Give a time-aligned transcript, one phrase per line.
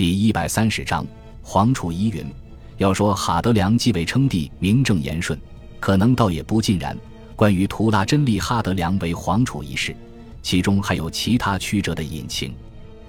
[0.00, 1.06] 第一百三十章
[1.42, 2.24] 皇储疑云。
[2.78, 5.38] 要说哈德良继位称帝，名正言顺，
[5.78, 6.96] 可能倒也不尽然。
[7.36, 9.94] 关于图拉真立哈德良为皇储一事，
[10.40, 12.54] 其中还有其他曲折的隐情。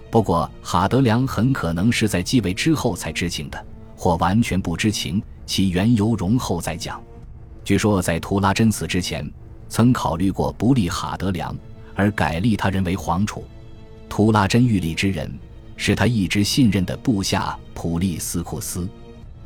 [0.10, 3.66] 不过，哈德良很可能是在继位之后才知情的，
[3.96, 7.02] 或完全不知情，其缘由容后再讲。
[7.64, 9.26] 据说，在图拉真死之前，
[9.70, 11.56] 曾考虑过不立哈德良，
[11.96, 13.46] 而改立他人为皇储。
[14.10, 15.34] 图拉真欲立之人，
[15.84, 18.88] 是他一直信任的部下普利斯库斯。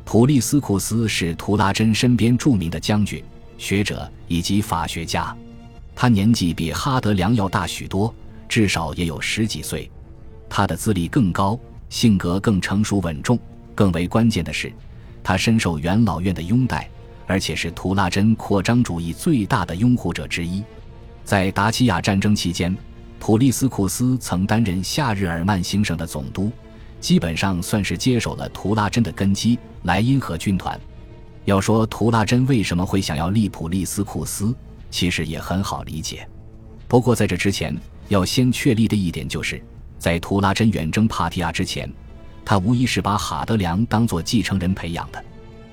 [0.04, 3.24] 普利斯库斯是图拉真身边著名的将军。
[3.56, 5.34] 学者以及法学家，
[5.94, 8.14] 他年纪比哈德良要大许多，
[8.50, 9.90] 至少也有十几岁。
[10.46, 11.58] 他的资历更高，
[11.88, 13.38] 性格更成熟稳重。
[13.74, 14.70] 更为关键的是，
[15.24, 16.86] 他深受元老院的拥戴，
[17.26, 20.62] 而且是图拉真扩张主义最大的拥护者之一。
[21.24, 22.76] 在达契亚战争期间，
[23.18, 26.52] 普利斯库斯曾担任夏日耳曼行省的总督，
[27.00, 30.78] 基本上算是接手了图拉真的根基——莱茵河军团。
[31.44, 34.54] 要说图拉真为什么会想要立普利斯库斯，
[34.90, 36.28] 其实也很好理解。
[36.88, 37.76] 不过在这之前，
[38.08, 39.60] 要先确立的一点就是，
[39.98, 41.92] 在图拉真远征帕提亚之前，
[42.44, 45.24] 他无疑是把哈德良当做继承人培养的，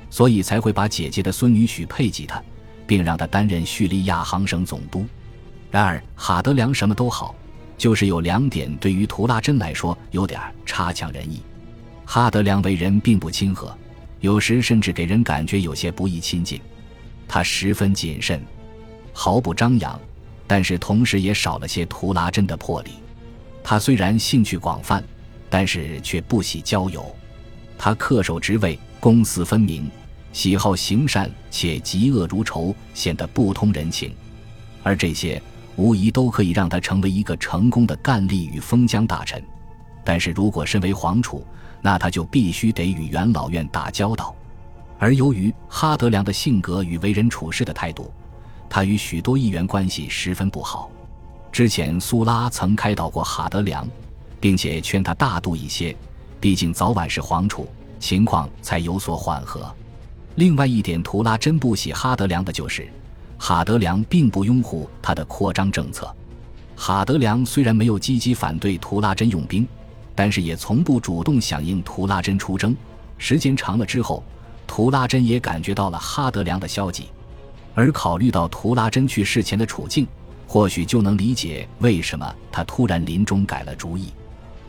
[0.10, 2.42] 所以才会把姐姐的孙女许配给他，
[2.88, 5.06] 并让他担任叙利亚行省总督。
[5.74, 7.34] 然而哈德良什么都好，
[7.80, 11.42] 就是有两点对于图拉真来说有点差强人意。
[12.06, 13.76] 哈德良为人并不亲和。
[14.20, 16.62] 有时甚至给人感觉有些不易亲近，
[17.28, 18.40] 他十分谨慎，
[19.14, 20.00] 毫不张扬，
[20.46, 22.92] 但是同时也少了些图拉真的魄力。
[23.64, 25.04] 他虽然兴趣广泛，
[25.50, 27.04] 但是却不喜交友。
[27.80, 29.90] 他恪守职位，公私分明，
[30.34, 34.14] 喜好行善且嫉恶如仇，显得不通人情。
[34.84, 35.42] 而这些
[35.76, 39.44] 无疑都可以让他成为一个成功的干吏与封疆大臣。
[40.04, 41.46] 但是如果身为皇储，
[41.82, 44.36] 那他就必须得与元老院打交道，
[45.00, 48.12] 而由于哈德良的性格与为人处事的态度，
[48.70, 50.90] 他与许多议员关系十分不好。
[51.52, 53.88] 之前苏拉曾开导过哈德良，
[54.40, 55.96] 并且劝他大度一些，
[56.40, 57.68] 毕竟早晚是皇储，
[58.00, 59.74] 情况才有所缓和。
[60.36, 62.88] 另外一点，图拉真不喜哈德良的就是，
[63.46, 66.10] 哈德良并不拥护他的扩张政策。
[66.78, 69.68] 哈德良虽然没有积极反对图拉真用兵。
[70.16, 72.74] 但是也从不主动响应图拉真出征，
[73.18, 74.24] 时间长了之后，
[74.66, 77.08] 图拉真也感觉到了哈德良的消极，
[77.74, 80.08] 而考虑到图拉真去世前的处境，
[80.48, 84.14] 或许就能理解为什么他突然临终改了主意。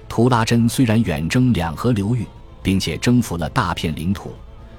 [0.08, 2.26] 图拉真虽然远征两河流域，
[2.62, 4.32] 并且征服了大片领土，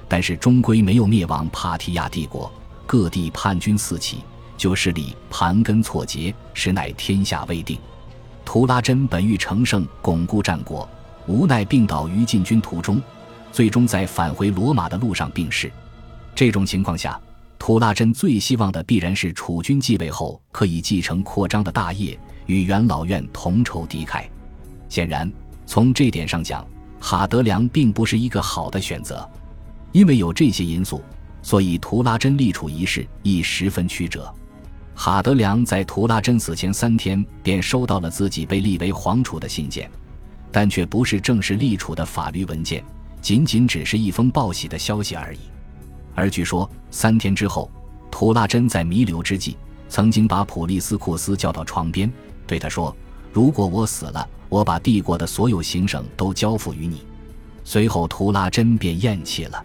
[0.08, 2.52] 但是终归没有灭亡帕提亚帝国，
[2.86, 4.18] 各地叛军四起，
[4.56, 7.76] 旧势力盘根错节，实乃天下未定。
[8.44, 10.88] 图拉真本欲乘胜巩固战果，
[11.26, 13.02] 无奈病倒于进军途中，
[13.50, 15.70] 最终在返回罗马的路上病逝。
[16.34, 17.20] 这种情况下，
[17.58, 24.24] 图拉真最希望的必然是楚军继位后可以继承扩张的大业，与元老院同仇敌忾。
[24.88, 25.30] 显然，
[25.66, 26.64] 从这点上讲，
[27.00, 29.28] 哈德良并不是一个好的选择。
[29.90, 31.02] 因为有这些因素，
[31.46, 34.34] 所以图拉真立储一事亦十分曲折。
[34.96, 39.88] 哈德良在图拉真死前三天便收到了自己被立为皇储的信件，
[40.50, 42.84] 但却不是正式立储的法律文件，
[43.22, 45.38] 仅仅只是一封报喜的消息而已。
[46.16, 47.70] 而据说三天之后，
[48.10, 49.56] 图拉真在弥留之际，
[49.88, 52.12] 曾经把普利斯库斯叫到床边，
[52.44, 52.92] 对他说
[53.32, 57.02] ：“如果我死了，我把帝国的所有行省都交付于你。”
[57.62, 59.64] 随后，图拉真便咽气了。